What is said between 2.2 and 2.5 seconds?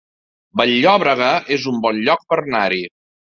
per